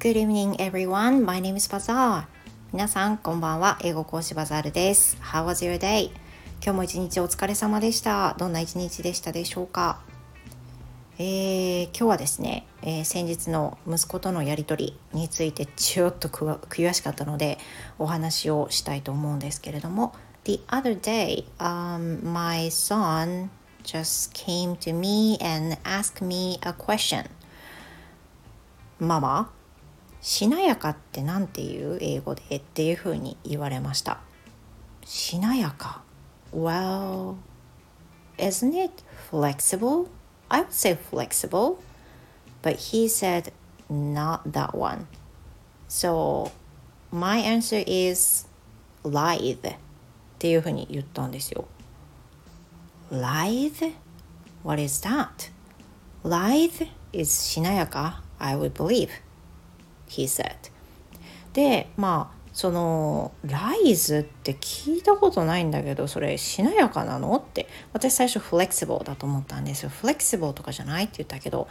[0.00, 1.24] Good evening everyone.
[1.24, 2.26] My name is Bazaar.
[2.72, 3.78] 皆さんこんばんは。
[3.82, 5.16] 英語講師バザールです。
[5.20, 6.12] How was your day?
[6.62, 8.36] 今日も一日お疲れ様でした。
[8.38, 9.98] どんな一日でしたでしょうか？
[11.18, 17.58] えー、今日はですね、えー、先日の息子とのやり取りについてちょっと悔しかったので
[17.98, 23.48] お話をしたいと思うんですけれども The other day、um, my son
[23.82, 27.28] just came to me and asked me a question
[29.00, 29.50] ママ
[30.28, 34.20] しなやかって何て言う英語でっていうふうに言われました
[35.02, 36.02] しなやか
[36.54, 37.36] Well
[38.36, 40.08] isn't it flexible?
[40.50, 41.78] I would say flexible
[42.60, 43.54] but he said
[43.88, 45.06] not that one
[45.88, 46.52] so
[47.10, 48.46] my answer is
[49.04, 49.76] lithe っ
[50.38, 51.66] ていうふうに言ったんですよ
[53.10, 53.94] lithe?
[54.62, 55.50] What is that?
[56.22, 59.08] lithe is しなやか I would believe
[60.08, 60.56] he said.
[61.52, 67.36] でまあそのライズって聞いたことないんだけどそれしなやかなの？
[67.36, 67.68] って。
[67.92, 69.90] 私最初フレキシブルだと思ったんですよ。
[69.90, 71.68] フレキシブルとかじゃないって言ったけど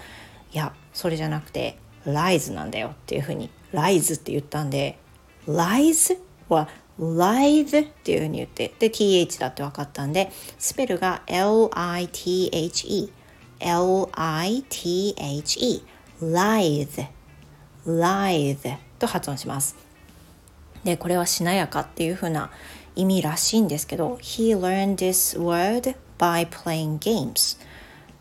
[0.54, 4.98] いやそれじゃなくてライズなんだよっていうふうにライズって言ったんで
[5.48, 6.18] ライズ？
[6.50, 11.70] は live っていうふうに言ってで th だって分かったんでスペルが lithe
[12.50, 13.12] lithe
[16.22, 17.08] lithe
[17.88, 19.76] lithe と発音します
[20.84, 22.52] でこれはしなやかっていうふうな
[22.96, 27.60] 意味らしいんですけど He learned this word by playing games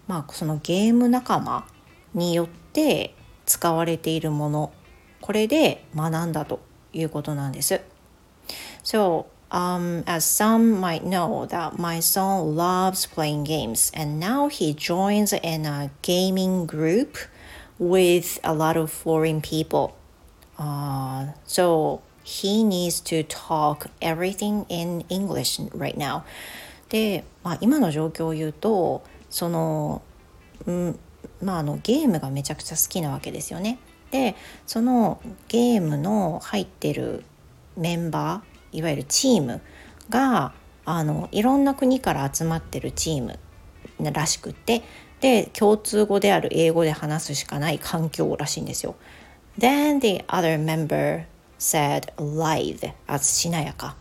[0.06, 1.66] まあそのゲーム仲間
[2.14, 3.14] によって
[3.44, 4.72] 使われているもの
[5.20, 6.60] これで学んだと
[6.92, 7.80] いうことなんです
[8.84, 14.74] So, um, as some might know, that my son loves playing games, and now he
[14.74, 17.16] joins in a gaming group
[17.78, 19.94] with a lot of foreign people.
[20.58, 26.24] Uh, so he needs to talk everything in English right now.
[26.88, 30.02] で、まあ、今の状況を言うとその、
[30.66, 30.98] うん
[31.42, 33.78] まあ、あのゲームがめちゃくちゃ好きなわけですよね。
[34.10, 34.36] で
[34.66, 37.24] そのゲームの入ってる
[37.76, 39.60] メンバーいわゆるチーム
[40.08, 40.52] が
[40.84, 43.38] あのいろんな国から集まってるチーム
[43.98, 44.82] らしくって
[45.20, 48.96] で共通語である英語で話すしかない環境らしいんですよ。
[49.58, 51.24] Then the other member
[51.58, 53.96] said lithe as しなやか。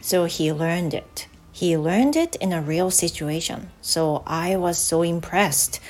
[0.00, 1.28] So he learned it.
[1.52, 3.68] He learned it in a real situation.
[3.82, 5.80] So I was so impressed.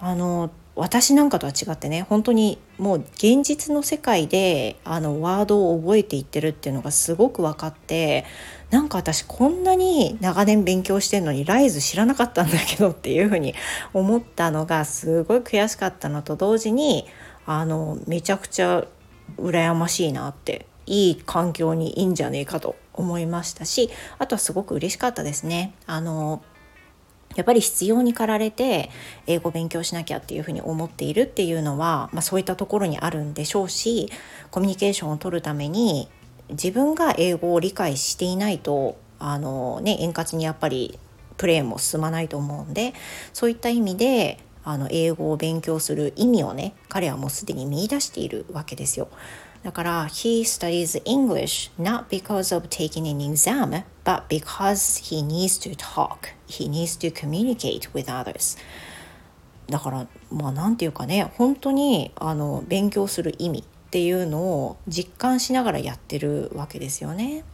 [0.00, 8.24] あの私なんかとは違ってね本当にもう現実の世界であのワードを覚えていってるっていうのがすごく分かって
[8.70, 13.54] なんか私こんなに長年勉強してんのにライズ知らなかったんだけどっていうふうに
[13.92, 17.06] 思ったのがすごい悔しかったのと同時に
[17.44, 18.86] あのめちゃくちゃ
[19.36, 25.74] 羨ましいなっていい環境にいいんじゃねえかと思いましたしあとはすごく嬉しかったですね。
[25.86, 26.42] あの
[27.34, 28.90] やっぱり必要に駆られて
[29.26, 34.10] 英語を勉強しなきゃっていうふうに思っているっていうのは、まあ、そういったところにあるんでしょうし
[34.50, 36.08] コミュニケーションを取るために
[36.50, 40.98] 自分が英語を理解していないとあの、ね、円滑にやっぱり
[41.36, 42.92] プレーも進まないと思うんで
[43.32, 49.08] そういった意味であの英語を勉強する意味をね彼はもうすでに見いだしているわけですよ。
[49.62, 56.34] だから He studies English not because of taking an exam but because he needs to talk
[56.48, 58.58] he needs to communicate with others
[59.68, 67.44] だからまあ何て言うかね本当にあの勉強する意味っていうのを実感しながらやってるわけですよね。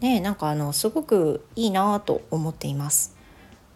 [0.00, 3.14] ねなんかあのすごくいいなと思っています。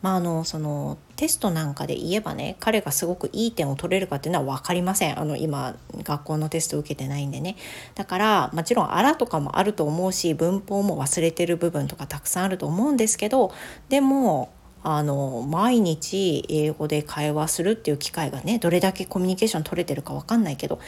[0.06, 5.18] まあ、あのそのテストなんかで言えばね彼がすごくいい点を取れるかっていうのは分かりません。
[5.18, 5.74] あの今
[6.04, 7.56] 学校のテスト受けてないんでね。
[7.96, 13.52] だからもちろんあらとかもあると思うし文法も忘れてる部分とかたくさんあると思うんですけど
[13.88, 14.52] でも
[14.84, 20.78] あの毎日英語で会話するっていう機会がねどれだけコミュニケーション取れてるか分かんないけど、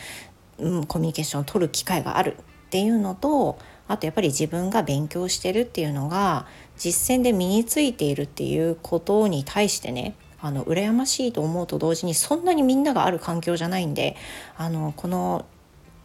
[0.59, 2.37] うん、コミュニケーション取る機会がある
[2.69, 6.47] っていうのとあとやっぱり自分が勉強してるっていうのが
[6.77, 14.17] 実践で身についているっていうことに対してねあの羨ましいと思うと同時にそんなにみんながある環境じゃないんで
[14.57, 15.47] あのこの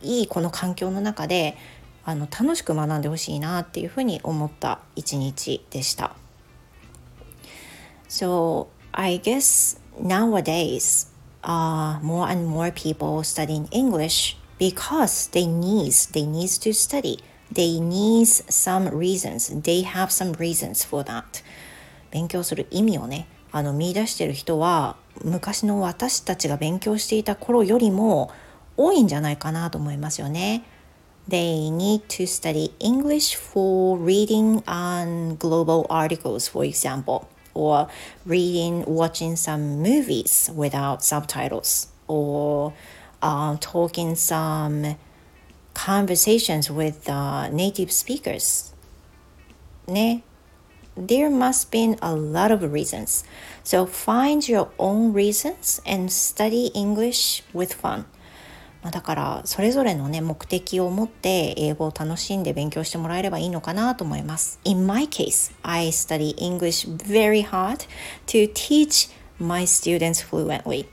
[0.02, 1.56] いいこの環境の中で
[2.06, 6.16] あの楽しく学んでほしいなっていうふうに思った一日でした。
[8.10, 11.08] So I guess nowadays
[11.44, 17.24] uh, more and more people studying English because they need they need to study
[17.54, 21.24] they need some reasons they have some reasons for that
[22.12, 28.32] 勉強する意味をねあの見出してる人は昔の私たちが勉強していた頃よりも
[28.78, 30.64] 多いんじゃないかなと思いますよね。
[31.30, 37.88] They need to study English for reading on global articles, for example, or
[38.26, 42.74] reading, watching some movies without subtitles, or
[43.22, 44.98] uh, talking some
[45.75, 48.75] conversations with uh, native speakers.
[49.87, 50.23] ね。
[50.97, 53.25] There must be a lot of reasons.
[53.63, 58.05] So find your own reasons and study English with fun.
[58.83, 64.61] まあ、だからそれぞれのね目的を持って英語を楽しんで勉強してもらえればいいのかなと思います。
[64.65, 67.87] In my case, I study English very hard
[68.27, 70.87] to teach my students fluently.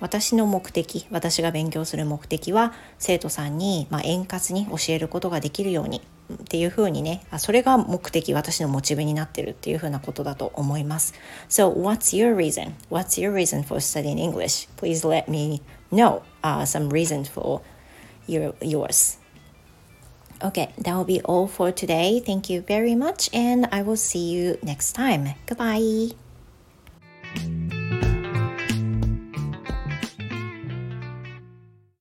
[0.00, 6.02] 私の目的私が勉強する目的は生徒さんに、まあ、円滑に教えることができるように
[6.32, 11.14] っていうふうにねそれが目的私のモチベになってるっていうふうなことだと思います
[11.48, 12.74] So what's your reason?
[12.90, 14.68] What's your reason for studying English?
[14.76, 15.62] Please let me
[15.92, 17.62] know uh, some reason for
[18.26, 19.18] your, yours
[20.42, 22.20] Okay, that will be all for today.
[22.20, 25.34] Thank you very much, and I will see you next time.
[25.46, 26.25] Goodbye.